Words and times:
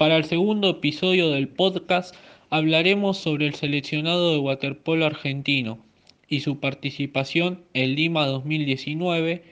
Para 0.00 0.16
el 0.16 0.24
segundo 0.24 0.70
episodio 0.70 1.28
del 1.28 1.48
podcast 1.48 2.14
hablaremos 2.48 3.18
sobre 3.18 3.46
el 3.46 3.54
seleccionado 3.54 4.32
de 4.32 4.38
waterpolo 4.38 5.04
argentino 5.04 5.78
y 6.26 6.40
su 6.40 6.58
participación 6.58 7.64
en 7.74 7.96
Lima 7.96 8.24
2019 8.24 9.42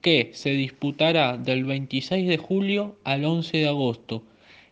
que 0.00 0.30
se 0.32 0.52
disputará 0.52 1.38
del 1.38 1.64
26 1.64 2.28
de 2.28 2.36
julio 2.36 3.00
al 3.02 3.24
11 3.24 3.56
de 3.56 3.66
agosto. 3.66 4.22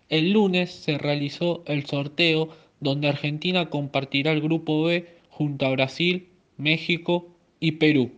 El 0.09 0.31
lunes 0.31 0.71
se 0.71 0.99
realizó 0.99 1.65
el 1.67 1.85
sorteo 1.87 2.51
donde 2.79 3.09
Argentina 3.09 3.71
compartirá 3.71 4.31
el 4.31 4.41
grupo 4.41 4.85
B 4.85 5.05
junto 5.31 5.67
a 5.67 5.71
Brasil, 5.71 6.29
México 6.59 7.27
y 7.59 7.73
Perú. 7.73 8.13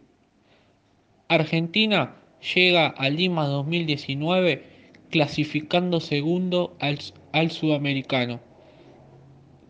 Argentina 1.29 2.17
llega 2.55 2.89
a 2.89 3.09
Lima 3.09 3.47
2019 3.47 4.70
clasificando 5.11 6.01
segundo 6.01 6.77
al, 6.81 7.51
sudamericano, 7.51 8.41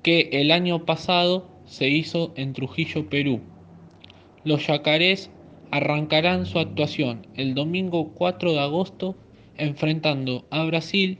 que 0.03 0.29
el 0.33 0.51
año 0.51 0.85
pasado 0.85 1.49
se 1.67 1.89
hizo 1.89 2.33
en 2.37 2.53
Trujillo, 2.53 3.09
Perú. 3.09 3.41
Los 4.45 4.67
yacarés 4.67 5.31
arrancarán 5.71 6.47
su 6.47 6.59
actuación 6.59 7.27
el 7.37 7.55
domingo 7.55 8.13
4 8.15 8.53
de 8.53 8.61
agosto 8.61 9.17
enfrentando 9.57 10.47
a 10.51 10.65
Brasil. 10.65 11.19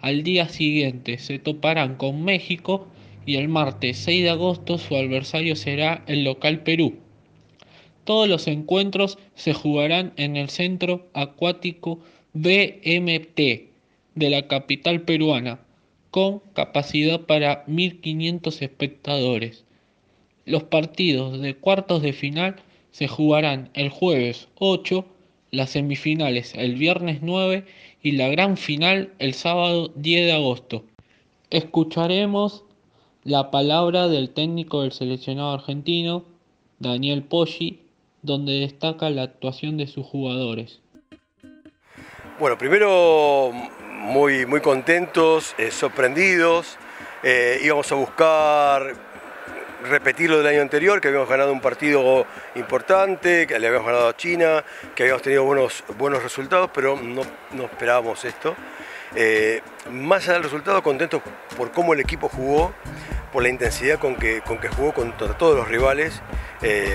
Al 0.00 0.22
día 0.22 0.48
siguiente 0.48 1.18
se 1.18 1.38
toparán 1.38 1.96
con 1.96 2.22
México 2.24 2.88
y 3.24 3.36
el 3.36 3.48
martes 3.48 3.98
6 3.98 4.24
de 4.24 4.30
agosto 4.30 4.78
su 4.78 4.94
adversario 4.96 5.56
será 5.56 6.04
el 6.06 6.24
local 6.24 6.62
Perú. 6.62 6.98
Todos 8.04 8.28
los 8.28 8.46
encuentros 8.46 9.18
se 9.34 9.52
jugarán 9.52 10.12
en 10.16 10.36
el 10.36 10.48
Centro 10.48 11.08
Acuático 11.12 11.98
BMT 12.38 13.70
de 14.14 14.30
la 14.30 14.46
capital 14.46 15.00
peruana, 15.00 15.58
con 16.10 16.40
capacidad 16.52 17.22
para 17.22 17.64
1.500 17.64 18.60
espectadores. 18.60 19.64
Los 20.44 20.64
partidos 20.64 21.40
de 21.40 21.54
cuartos 21.54 22.02
de 22.02 22.12
final 22.12 22.56
se 22.90 23.08
jugarán 23.08 23.70
el 23.72 23.88
jueves 23.88 24.48
8, 24.56 25.06
las 25.50 25.70
semifinales 25.70 26.54
el 26.54 26.74
viernes 26.74 27.20
9 27.22 27.64
y 28.02 28.12
la 28.12 28.28
gran 28.28 28.58
final 28.58 29.14
el 29.18 29.32
sábado 29.32 29.90
10 29.96 30.26
de 30.26 30.32
agosto. 30.32 30.84
Escucharemos 31.48 32.64
la 33.24 33.50
palabra 33.50 34.08
del 34.08 34.28
técnico 34.28 34.82
del 34.82 34.92
seleccionado 34.92 35.52
argentino, 35.52 36.26
Daniel 36.80 37.22
Poggi, 37.22 37.80
donde 38.20 38.60
destaca 38.60 39.08
la 39.08 39.22
actuación 39.22 39.78
de 39.78 39.86
sus 39.86 40.04
jugadores. 40.04 40.80
Bueno, 42.38 42.58
primero 42.58 43.50
muy, 43.92 44.44
muy 44.44 44.60
contentos, 44.60 45.54
eh, 45.56 45.70
sorprendidos. 45.70 46.76
Eh, 47.22 47.60
íbamos 47.62 47.90
a 47.90 47.94
buscar 47.94 48.94
repetir 49.88 50.28
lo 50.28 50.36
del 50.36 50.46
año 50.46 50.60
anterior, 50.60 51.00
que 51.00 51.08
habíamos 51.08 51.30
ganado 51.30 51.50
un 51.50 51.62
partido 51.62 52.26
importante, 52.54 53.46
que 53.46 53.58
le 53.58 53.68
habíamos 53.68 53.86
ganado 53.86 54.08
a 54.08 54.16
China, 54.18 54.62
que 54.94 55.04
habíamos 55.04 55.22
tenido 55.22 55.44
buenos, 55.44 55.82
buenos 55.96 56.22
resultados, 56.22 56.68
pero 56.74 57.00
no, 57.00 57.22
no 57.52 57.64
esperábamos 57.64 58.22
esto. 58.26 58.54
Eh, 59.14 59.62
más 59.90 60.24
allá 60.24 60.34
del 60.34 60.42
resultado, 60.42 60.82
contentos 60.82 61.22
por 61.56 61.70
cómo 61.70 61.94
el 61.94 62.00
equipo 62.00 62.28
jugó, 62.28 62.74
por 63.32 63.42
la 63.42 63.48
intensidad 63.48 63.98
con 63.98 64.16
que, 64.16 64.40
con 64.40 64.58
que 64.58 64.68
jugó 64.68 64.92
contra 64.94 65.36
todos 65.36 65.56
los 65.56 65.68
rivales, 65.68 66.22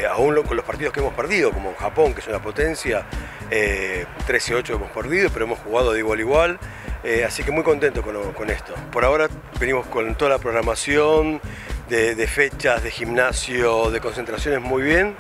aún 0.09 0.41
con 0.43 0.57
los 0.57 0.65
partidos 0.65 0.93
que 0.93 0.99
hemos 0.99 1.13
perdido, 1.13 1.51
como 1.51 1.73
Japón, 1.75 2.13
que 2.13 2.21
es 2.21 2.27
una 2.27 2.41
potencia, 2.41 3.05
13-8 3.49 4.75
hemos 4.75 4.91
perdido, 4.91 5.29
pero 5.31 5.45
hemos 5.45 5.59
jugado 5.59 5.93
de 5.93 5.99
igual 5.99 6.19
a 6.19 6.21
igual. 6.21 6.59
Eh, 7.03 7.25
así 7.25 7.43
que 7.43 7.51
muy 7.51 7.63
contento 7.63 8.03
con, 8.03 8.49
esto. 8.49 8.75
Por 8.91 9.03
ahora 9.03 9.27
venimos 9.59 9.87
con 9.87 10.15
toda 10.15 10.31
la 10.31 10.37
programación 10.37 11.41
de, 11.89 12.27
fechas, 12.27 12.83
de 12.83 12.91
gimnasio, 12.91 13.89
de 13.89 13.99
concentraciones 13.99 14.61
muy 14.61 14.83
bien, 14.83 15.15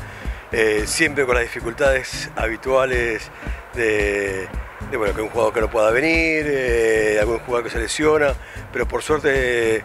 eh, 0.51 0.83
siempre 0.85 1.25
con 1.25 1.35
las 1.35 1.43
dificultades 1.43 2.29
habituales 2.35 3.29
de, 3.73 4.47
bueno, 4.95 5.13
que 5.13 5.21
un 5.21 5.29
jugador 5.29 5.53
que 5.53 5.61
no 5.61 5.69
pueda 5.71 5.91
venir, 5.91 6.45
eh, 6.47 7.17
algún 7.19 7.39
jugador 7.39 7.65
que 7.65 7.71
se 7.71 7.79
lesiona, 7.79 8.33
pero 8.71 8.87
por 8.87 9.01
suerte 9.01 9.83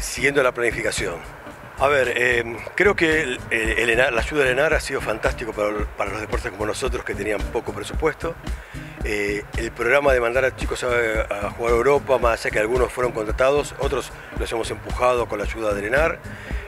siguiendo 0.00 0.42
la 0.42 0.52
planificación. 0.52 1.16
A 1.78 1.86
ver, 1.86 2.14
creo 2.74 2.96
que 2.96 3.38
la 4.10 4.20
ayuda 4.20 4.44
de 4.44 4.50
ENAR 4.50 4.74
ha 4.74 4.80
sido 4.80 5.00
fantástico 5.00 5.52
para 5.52 6.10
los 6.10 6.20
deportes 6.20 6.50
como 6.50 6.66
nosotros 6.66 7.04
que 7.04 7.14
tenían 7.14 7.40
poco 7.52 7.72
presupuesto. 7.72 8.34
Eh, 9.04 9.44
el 9.56 9.70
programa 9.70 10.12
de 10.12 10.20
mandar 10.20 10.44
a 10.44 10.56
chicos 10.56 10.84
a, 10.84 11.50
jugar 11.50 11.72
a 11.72 11.76
Europa, 11.76 12.18
más 12.18 12.44
allá 12.44 12.50
que 12.50 12.58
algunos 12.58 12.92
fueron 12.92 13.12
contratados, 13.12 13.74
otros 13.78 14.10
los 14.38 14.50
hemos 14.52 14.70
empujado 14.70 15.26
con 15.26 15.38
la 15.38 15.44
ayuda 15.44 15.72
de 15.72 15.82
Lenar. 15.82 16.18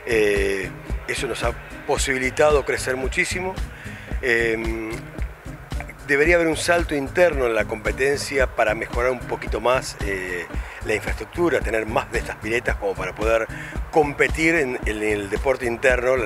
Eh, 0.07 0.71
eso 1.09 1.27
nos 1.27 1.43
ha 1.43 1.53
posibilitado 1.87 2.65
crecer 2.65 2.97
muchísimo. 2.97 3.55
Debería 6.11 6.35
haber 6.35 6.49
un 6.49 6.57
salto 6.57 6.97
interno 6.97 7.47
en 7.47 7.55
la 7.55 7.67
competencia 7.67 8.49
para 8.49 8.75
mejorar 8.75 9.13
un 9.13 9.21
poquito 9.21 9.61
más 9.61 9.97
eh, 10.05 10.45
la 10.85 10.97
infraestructura, 10.97 11.61
tener 11.61 11.87
más 11.87 12.11
de 12.11 12.19
estas 12.19 12.35
piletas 12.35 12.75
como 12.79 12.95
para 12.95 13.15
poder 13.15 13.47
competir 13.93 14.57
en, 14.57 14.81
el 14.87 15.31
deporte 15.31 15.67
interno, 15.67 16.17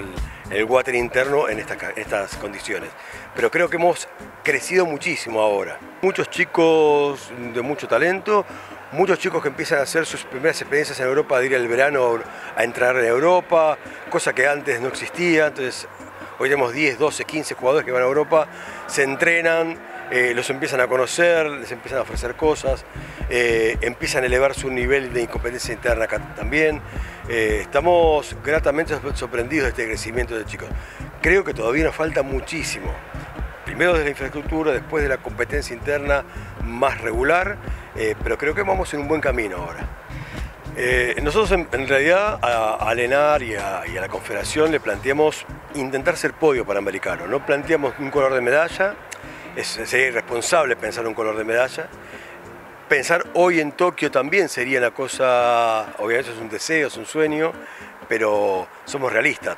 el 0.51 0.65
water 0.65 0.95
interno 0.95 1.51
en 1.51 1.59
estas 1.59 2.35
condiciones. 2.37 2.89
Pero 3.35 3.51
creo 3.51 3.69
que 3.69 3.77
hemos 3.77 4.09
crecido 4.43 4.87
muchísimo 4.87 5.43
ahora. 5.43 5.79
Muchos 6.01 6.31
chicos 6.31 7.31
de 7.53 7.61
mucho 7.61 7.87
talento, 7.87 8.47
muchos 8.93 9.19
chicos 9.19 9.43
que 9.43 9.49
empiezan 9.49 9.81
a 9.81 9.83
hacer 9.83 10.07
sus 10.07 10.25
primeras 10.25 10.59
experiencias 10.63 10.99
en 10.99 11.09
Europa, 11.09 11.39
de 11.41 11.47
ir 11.47 11.57
al 11.57 11.69
verano 11.69 12.21
a 12.57 12.65
entrar 12.65 12.97
en 12.97 13.05
Europa, 13.05 13.77
cosa 14.09 14.33
que 14.33 14.47
antes 14.47 14.81
no 14.81 14.89
existía. 14.89 15.49
Entonces, 15.49 15.87
hoy 16.39 16.49
tenemos 16.49 16.73
10, 16.73 16.99
12, 16.99 17.25
15 17.25 17.55
jugadores 17.55 17.85
que 17.85 17.93
van 17.93 18.03
a 18.03 18.07
Europa, 18.07 18.47
se 18.87 19.03
entrenan, 19.03 19.79
eh, 20.11 20.33
los 20.35 20.49
empiezan 20.51 20.81
a 20.81 20.87
conocer, 20.87 21.47
les 21.47 21.73
empiezan 21.73 21.99
a 21.99 22.03
ofrecer 22.03 22.35
cosas, 22.35 22.85
eh, 23.31 23.79
empiezan 23.81 24.23
a 24.23 24.27
elevar 24.27 24.55
su 24.55 24.71
nivel 24.71 25.13
de 25.13 25.23
incompetencia 25.23 25.73
interna 25.73 26.05
acá 26.05 26.35
también. 26.37 26.81
Eh, 27.29 27.61
estamos 27.63 28.37
gratamente 28.45 28.95
sorprendidos 29.15 29.65
de 29.65 29.71
este 29.71 29.87
crecimiento 29.87 30.37
de 30.37 30.45
chicos. 30.45 30.69
Creo 31.23 31.43
que 31.43 31.55
todavía 31.55 31.85
nos 31.85 31.95
falta 31.95 32.23
muchísimo 32.23 32.93
primero 33.65 33.93
desde 33.93 34.05
la 34.05 34.11
infraestructura, 34.11 34.73
después 34.73 35.03
de 35.03 35.09
la 35.09 35.17
competencia 35.17 35.75
interna 35.75 36.23
más 36.63 37.01
regular, 37.01 37.57
pero 38.23 38.37
creo 38.37 38.55
que 38.55 38.63
vamos 38.63 38.93
en 38.93 39.01
un 39.01 39.09
buen 39.09 39.23
camino 39.23 39.57
ahora. 39.57 39.89
Eh, 40.77 41.15
nosotros 41.23 41.53
en, 41.53 41.87
realidad 41.87 42.41
a, 42.43 42.75
a 42.75 42.95
Lenar 42.95 43.45
y 43.45 43.55
a, 43.55 43.85
la 43.87 44.09
Confederación 44.09 44.73
le 44.73 44.81
planteamos 44.81 45.47
intentar 45.75 46.17
ser 46.17 46.33
podio 46.33 46.65
panamericano, 46.65 47.29
no 47.29 47.47
planteamos 47.47 47.95
un 48.01 48.11
color 48.11 48.35
de 48.35 48.41
medalla, 48.41 48.97
sería 49.63 50.09
irresponsable 50.09 50.75
pensar 50.75 51.07
un 51.07 51.15
color 51.15 51.37
de 51.37 51.45
medalla, 51.45 51.87
pensar 52.89 53.25
hoy 53.35 53.61
en 53.61 53.71
Tokio 53.73 54.11
también 54.11 54.49
sería 54.49 54.81
una 54.81 54.91
cosa, 54.91 55.95
obviamente 55.99 56.33
es 56.33 56.39
un 56.39 56.49
deseo, 56.49 56.89
es 56.89 56.97
un 56.97 57.07
sueño, 57.07 57.53
pero 58.09 58.67
somos 58.85 59.13
realistas. 59.13 59.57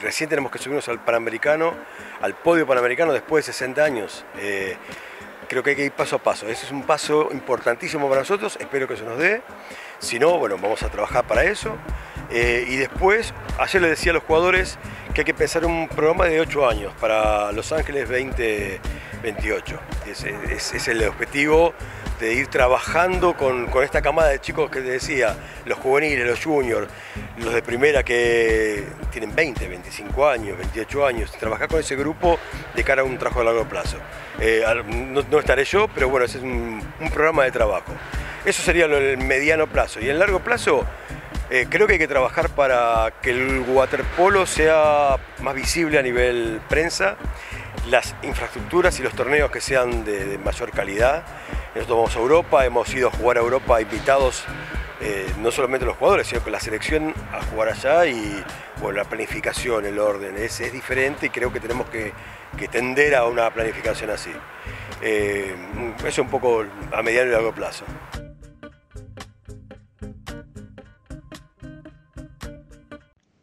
Recién 0.00 0.30
tenemos 0.30 0.50
que 0.50 0.58
subirnos 0.58 0.88
al 0.88 0.98
Panamericano, 1.04 1.74
al 2.22 2.34
podio 2.34 2.66
Panamericano 2.66 3.12
después 3.12 3.44
de 3.46 3.52
60 3.52 3.84
años. 3.84 4.24
Eh, 4.38 4.76
creo 5.46 5.62
que 5.62 5.70
hay 5.70 5.76
que 5.76 5.84
ir 5.84 5.92
paso 5.92 6.16
a 6.16 6.18
paso. 6.18 6.48
Ese 6.48 6.66
es 6.66 6.72
un 6.72 6.84
paso 6.84 7.28
importantísimo 7.32 8.08
para 8.08 8.22
nosotros, 8.22 8.56
espero 8.58 8.88
que 8.88 8.96
se 8.96 9.04
nos 9.04 9.18
dé. 9.18 9.42
Si 10.04 10.18
no, 10.18 10.38
bueno, 10.38 10.56
vamos 10.60 10.82
a 10.82 10.90
trabajar 10.90 11.26
para 11.26 11.44
eso. 11.44 11.76
Eh, 12.30 12.66
y 12.68 12.76
después, 12.76 13.34
ayer 13.58 13.82
le 13.82 13.88
decía 13.88 14.12
a 14.12 14.14
los 14.14 14.22
jugadores 14.22 14.78
que 15.14 15.22
hay 15.22 15.24
que 15.24 15.34
pensar 15.34 15.64
un 15.64 15.88
programa 15.88 16.26
de 16.26 16.40
8 16.40 16.68
años 16.68 16.92
para 17.00 17.52
Los 17.52 17.72
Ángeles 17.72 18.08
2028. 18.08 19.80
Ese 20.06 20.76
es 20.76 20.88
el 20.88 21.02
objetivo 21.06 21.74
de 22.20 22.32
ir 22.32 22.46
trabajando 22.46 23.36
con, 23.36 23.68
esta 23.82 24.00
camada 24.00 24.28
de 24.28 24.40
chicos 24.40 24.70
que 24.70 24.80
te 24.80 24.90
decía, 24.90 25.36
los 25.64 25.78
juveniles, 25.78 26.26
los 26.26 26.42
juniors, 26.42 26.88
los 27.38 27.52
de 27.52 27.62
primera 27.62 28.02
que 28.02 28.84
tienen 29.10 29.34
20, 29.34 29.66
25 29.66 30.28
años, 30.28 30.56
28 30.56 31.06
años, 31.06 31.32
trabajar 31.32 31.68
con 31.68 31.80
ese 31.80 31.96
grupo 31.96 32.38
de 32.74 32.84
cara 32.84 33.02
a 33.02 33.04
un 33.04 33.18
trabajo 33.18 33.40
a 33.40 33.44
largo 33.44 33.64
plazo. 33.64 33.98
Eh, 34.40 34.64
no, 35.30 35.38
estaré 35.38 35.64
yo, 35.64 35.88
pero 35.88 36.08
bueno, 36.08 36.26
ese 36.26 36.38
es 36.38 36.44
un, 36.44 36.82
programa 37.12 37.44
de 37.44 37.50
trabajo. 37.50 37.92
Eso 38.44 38.62
sería 38.62 38.86
del 38.88 39.18
mediano 39.18 39.66
plazo. 39.66 40.00
Y 40.00 40.10
en 40.10 40.18
largo 40.18 40.40
plazo, 40.40 40.84
eh, 41.50 41.66
creo 41.68 41.86
que 41.86 41.94
hay 41.94 41.98
que 41.98 42.08
trabajar 42.08 42.50
para 42.50 43.12
que 43.22 43.30
el 43.30 43.60
waterpolo 43.60 44.46
sea 44.46 45.16
más 45.40 45.54
visible 45.54 45.98
a 45.98 46.02
nivel 46.02 46.60
prensa, 46.68 47.16
las 47.88 48.14
infraestructuras 48.22 48.98
y 49.00 49.02
los 49.02 49.14
torneos 49.14 49.50
que 49.50 49.60
sean 49.60 50.04
de 50.04 50.38
mayor 50.38 50.70
calidad. 50.70 51.24
Nosotros 51.74 51.98
vamos 51.98 52.16
a 52.16 52.18
Europa, 52.20 52.64
hemos 52.64 52.94
ido 52.94 53.08
a 53.08 53.10
jugar 53.10 53.36
a 53.36 53.40
Europa 53.40 53.80
invitados, 53.80 54.44
eh, 55.00 55.26
no 55.40 55.50
solamente 55.50 55.84
los 55.84 55.96
jugadores, 55.96 56.28
sino 56.28 56.44
que 56.44 56.52
la 56.52 56.60
selección 56.60 57.12
a 57.32 57.42
jugar 57.42 57.70
allá 57.70 58.06
y 58.06 58.44
bueno, 58.80 58.98
la 58.98 59.04
planificación, 59.04 59.84
el 59.84 59.98
orden, 59.98 60.36
es, 60.36 60.60
es 60.60 60.72
diferente 60.72 61.26
y 61.26 61.30
creo 61.30 61.52
que 61.52 61.58
tenemos 61.58 61.88
que, 61.88 62.12
tender 62.70 63.16
a 63.16 63.26
una 63.26 63.52
planificación 63.52 64.10
así. 64.10 64.30
Eh, 65.02 65.52
eso 66.06 66.22
un 66.22 66.30
poco 66.30 66.64
a 66.92 67.02
mediano 67.02 67.30
y 67.30 67.32
largo 67.32 67.52
plazo. 67.52 67.84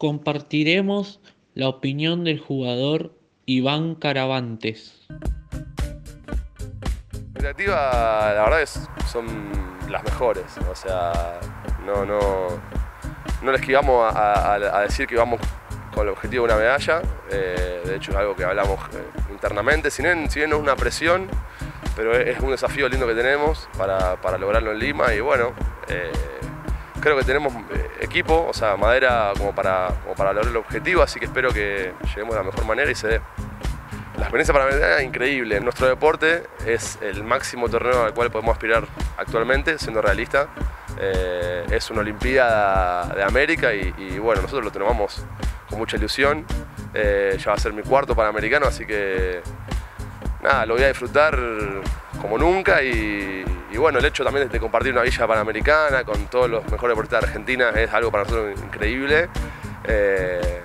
Compartiremos 0.02 1.20
la 1.54 1.70
opinión 1.70 2.24
del 2.24 2.40
jugador 2.40 3.14
Iván 3.46 3.94
Caravantes. 3.94 5.06
La 7.36 7.52
la 7.52 8.44
verdad, 8.46 8.64
es, 8.64 8.90
son 9.12 9.28
las 9.92 10.04
mejores. 10.04 10.58
O 10.72 10.76
sea, 10.76 11.40
no, 11.86 12.04
no, 12.04 12.20
no 13.44 13.52
les 13.52 13.62
esquivamos 13.62 14.12
a, 14.16 14.58
decir 14.82 15.06
que 15.06 15.18
vamos 15.18 15.40
con 15.94 16.08
el 16.08 16.14
objetivo 16.14 16.48
de 16.48 16.54
una 16.54 16.60
medalla. 16.64 17.04
Eh, 17.30 17.82
de 17.86 17.96
hecho, 17.96 18.10
es 18.10 18.18
algo 18.18 18.36
que 18.36 18.44
hablamos 18.44 18.80
eh, 18.96 19.32
internamente. 19.32 19.92
Si 19.92 20.02
bien, 20.02 20.32
si 20.32 20.40
no 20.48 20.56
es 20.56 20.62
una 20.64 20.76
presión, 20.76 21.30
pero 21.96 22.18
es, 22.18 22.40
un 22.40 22.50
desafío 22.50 22.90
lindo 22.90 23.06
que 23.06 23.14
tenemos 23.14 23.70
para, 23.78 24.20
para 24.20 24.40
lograrlo 24.40 24.72
en 24.72 24.80
Lima. 24.80 25.14
Y 25.14 25.20
bueno, 25.20 25.54
eh, 25.90 26.12
creo 27.02 27.18
que 27.18 27.24
tenemos 27.24 27.54
equipo, 28.00 28.48
o 28.48 28.54
sea, 28.54 28.78
madera 28.78 29.34
como 29.38 29.54
para, 29.54 29.90
como 30.04 30.16
para 30.16 30.34
lograr 30.34 30.52
el 30.52 30.58
objetivo, 30.58 31.02
así 31.02 31.20
que 31.20 31.26
espero 31.26 31.52
que 31.52 31.94
lleguemos 32.06 32.36
de 32.36 32.40
la 32.40 32.44
mejor 32.44 32.66
manera 32.66 32.90
y 32.90 32.96
se 32.96 33.08
dé. 33.08 33.22
La 34.16 34.24
experiencia 34.24 34.54
panamericana 34.54 34.98
es 34.98 35.04
increíble. 35.04 35.60
Nuestro 35.62 35.88
deporte 35.88 36.44
es 36.66 37.00
el 37.02 37.24
máximo 37.24 37.68
torneo 37.70 38.04
al 38.04 38.14
cual 38.14 38.30
podemos 38.30 38.54
aspirar 38.54 38.86
actualmente, 39.18 39.80
siendo 39.80 40.02
realista. 40.02 40.48
es 41.72 41.90
una 41.90 42.02
Olimpiada 42.02 43.08
de 43.16 43.24
América 43.24 43.74
y, 43.74 43.94
y, 43.98 44.20
bueno, 44.20 44.44
nosotros 44.44 44.66
lo 44.66 44.72
tenemos 44.72 45.26
con 45.70 45.80
mucha 45.80 45.98
ilusión. 45.98 46.46
Eh, 46.94 47.38
ya 47.40 47.52
va 47.52 47.56
a 47.56 47.60
ser 47.60 47.74
mi 47.74 47.82
cuarto 47.82 48.16
Panamericano, 48.16 48.68
así 48.68 48.86
que 48.86 49.42
nada, 50.42 50.66
lo 50.66 50.76
voy 50.76 50.84
a 50.84 50.90
disfrutar 50.90 51.40
como 52.22 52.38
nunca 52.38 52.84
y, 52.84 53.44
bueno, 53.76 54.00
el 54.00 54.06
hecho 54.06 54.24
también 54.24 54.48
de 54.48 54.60
compartir 54.60 54.94
una 54.94 55.02
villa 55.02 55.26
panamericana 55.26 56.04
con 56.04 56.28
todos 56.28 56.50
los 56.50 56.64
mejores 56.66 56.92
deportistas 56.92 57.22
de 57.22 57.28
Argentina 57.28 57.70
es 57.72 57.92
algo 57.92 58.12
para 58.12 58.24
nosotros 58.26 58.62
increíble. 58.62 59.28
Eh, 59.86 60.62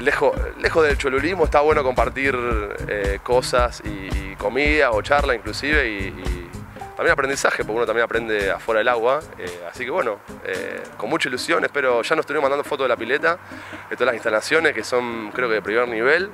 lejos, 0.00 0.32
lejos 0.60 0.86
del 0.86 0.96
cholurismo 0.96 1.44
está 1.44 1.60
bueno 1.60 1.82
compartir 1.82 2.38
eh, 2.86 3.18
cosas 3.22 3.82
y, 3.84 4.36
comida 4.36 4.90
o 4.90 5.00
charla 5.00 5.34
inclusive 5.34 5.88
y 5.88 6.50
también 6.96 7.12
aprendizaje, 7.12 7.64
porque 7.64 7.76
uno 7.76 7.86
también 7.86 8.04
aprende 8.04 8.50
afuera 8.50 8.78
del 8.78 8.88
agua. 8.88 9.20
Eh, 9.38 9.64
así 9.68 9.84
que 9.84 9.90
bueno, 9.90 10.20
con 10.96 11.10
mucha 11.10 11.28
ilusión, 11.28 11.64
espero, 11.64 12.02
ya 12.02 12.14
nos 12.14 12.24
estuvieron 12.24 12.42
mandando 12.42 12.62
fotos 12.62 12.84
de 12.84 12.88
la 12.88 12.96
pileta, 12.96 13.38
de 13.90 13.96
todas 13.96 14.06
las 14.06 14.14
instalaciones 14.14 14.74
que 14.74 14.84
son 14.84 15.32
creo 15.32 15.48
que 15.48 15.54
de 15.54 15.62
primer 15.62 15.88
nivel. 15.88 16.30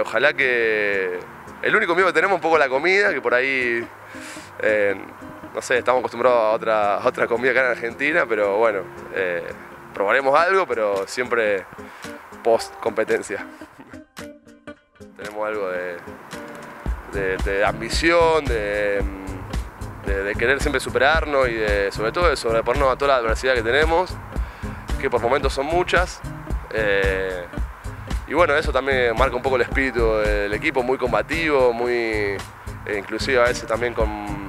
Ojalá 0.00 0.32
que 0.32 1.20
el 1.64 1.76
único 1.76 1.94
miedo 1.94 2.08
que 2.08 2.12
tenemos 2.12 2.34
es 2.34 2.38
un 2.38 2.42
poco 2.42 2.58
la 2.58 2.68
comida, 2.68 3.12
que 3.12 3.20
por 3.20 3.34
ahí, 3.34 3.86
no 5.54 5.62
sé, 5.62 5.78
estamos 5.78 6.00
acostumbrados 6.00 6.38
a 6.38 6.50
otra, 6.50 7.00
otra 7.04 7.26
comida 7.26 7.50
acá 7.52 7.60
en 7.60 7.70
Argentina, 7.72 8.24
pero 8.28 8.58
bueno, 8.58 8.82
probaremos 9.92 10.38
algo, 10.38 10.66
pero 10.66 11.06
siempre 11.06 11.64
post 12.42 12.74
competencia. 12.76 13.46
tenemos 15.16 15.46
algo 15.46 15.70
de 17.12 17.64
ambición, 17.64 18.44
de 18.44 19.02
de, 20.06 20.34
querer 20.34 20.60
siempre 20.60 20.80
superarnos 20.80 21.48
y 21.48 21.54
de, 21.54 21.92
sobre 21.92 22.12
todo 22.12 22.28
de 22.28 22.36
sobreponernos 22.36 22.92
a 22.92 22.96
toda 22.96 23.12
la 23.14 23.18
adversidad 23.18 23.54
que 23.54 23.62
tenemos, 23.62 24.14
que 25.00 25.10
por 25.10 25.20
momentos 25.20 25.52
son 25.52 25.66
muchas. 25.66 26.20
Eh, 26.72 27.44
y 28.26 28.34
bueno, 28.34 28.54
eso 28.54 28.72
también 28.72 29.16
marca 29.16 29.36
un 29.36 29.42
poco 29.42 29.56
el 29.56 29.62
espíritu 29.62 30.16
del 30.18 30.52
equipo, 30.52 30.82
muy 30.82 30.98
combativo, 30.98 31.72
muy 31.72 31.92
eh, 31.92 32.38
inclusive 32.98 33.40
a 33.40 33.44
veces 33.44 33.66
también 33.66 33.94
con, 33.94 34.48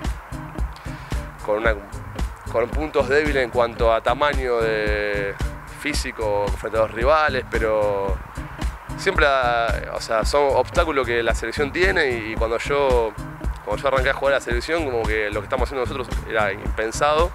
con, 1.45 2.69
puntos 2.69 3.09
débiles 3.09 3.43
en 3.43 3.49
cuanto 3.49 3.93
a 3.93 4.01
tamaño 4.01 4.61
de 4.61 5.35
físico 5.79 6.45
frente 6.57 6.77
a 6.77 6.81
los 6.81 6.91
rivales, 6.91 7.43
pero 7.51 8.17
siempre 8.97 9.27
o 9.93 9.99
sea, 9.99 10.23
son 10.23 10.55
obstáculos 10.55 11.05
que 11.05 11.21
la 11.21 11.35
selección 11.35 11.71
tiene 11.71 12.09
y 12.11 12.35
cuando 12.35 12.57
yo 12.57 13.13
cuando 13.65 13.81
yo 13.81 13.87
arranqué 13.87 14.11
a 14.11 14.13
jugar 14.13 14.35
a 14.35 14.37
la 14.37 14.41
selección, 14.41 14.85
como 14.85 15.03
que 15.03 15.29
lo 15.31 15.41
que 15.41 15.45
estamos 15.45 15.67
haciendo 15.67 15.85
nosotros 15.85 16.07
era 16.29 16.53
impensado. 16.53 17.31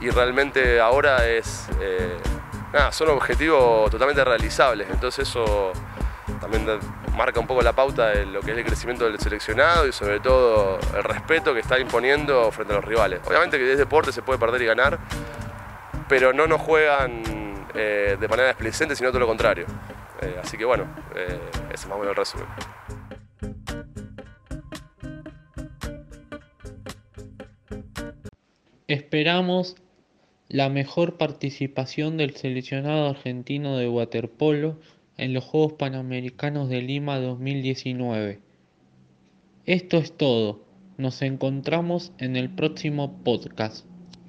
Y 0.00 0.08
realmente 0.10 0.80
ahora 0.80 1.28
es, 1.28 1.68
eh, 1.80 2.16
nada, 2.72 2.92
son 2.92 3.08
objetivos 3.10 3.90
totalmente 3.90 4.24
realizables, 4.24 4.88
entonces 4.90 5.28
eso 5.28 5.72
también 6.40 6.66
marca 7.16 7.40
un 7.40 7.46
poco 7.46 7.62
la 7.62 7.72
pauta 7.72 8.08
de 8.08 8.26
lo 8.26 8.40
que 8.40 8.52
es 8.52 8.58
el 8.58 8.64
crecimiento 8.64 9.04
del 9.04 9.18
seleccionado 9.18 9.86
y 9.86 9.92
sobre 9.92 10.20
todo 10.20 10.78
el 10.96 11.04
respeto 11.04 11.52
que 11.52 11.60
está 11.60 11.78
imponiendo 11.78 12.50
frente 12.50 12.72
a 12.72 12.76
los 12.76 12.84
rivales. 12.84 13.20
Obviamente 13.26 13.58
que 13.58 13.64
desde 13.64 13.80
deporte 13.80 14.12
se 14.12 14.22
puede 14.22 14.38
perder 14.38 14.62
y 14.62 14.66
ganar, 14.66 14.98
pero 16.08 16.32
no 16.32 16.46
nos 16.46 16.60
juegan 16.60 17.22
eh, 17.74 18.16
de 18.18 18.28
manera 18.28 18.50
explicente, 18.50 18.96
sino 18.96 19.10
todo 19.10 19.20
lo 19.20 19.26
contrario. 19.26 19.66
Eh, 20.22 20.40
así 20.42 20.56
que 20.56 20.64
bueno, 20.64 20.86
ese 21.14 21.74
es 21.74 21.86
más 21.86 21.96
o 21.96 22.00
menos 22.00 22.10
el 22.10 22.16
resumen. 22.16 22.46
Esperamos 28.86 29.76
la 30.50 30.68
mejor 30.68 31.16
participación 31.16 32.16
del 32.16 32.34
seleccionado 32.34 33.08
argentino 33.08 33.76
de 33.76 33.88
waterpolo 33.88 34.80
en 35.16 35.32
los 35.32 35.44
Juegos 35.44 35.74
Panamericanos 35.74 36.68
de 36.68 36.82
Lima 36.82 37.20
2019. 37.20 38.40
Esto 39.66 39.98
es 39.98 40.12
todo. 40.16 40.64
Nos 40.98 41.22
encontramos 41.22 42.12
en 42.18 42.34
el 42.34 42.50
próximo 42.50 43.22
podcast. 43.22 43.86